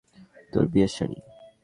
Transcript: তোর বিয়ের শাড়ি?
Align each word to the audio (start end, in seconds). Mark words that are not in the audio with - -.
তোর 0.53 0.65
বিয়ের 0.71 0.91
শাড়ি? 0.95 1.17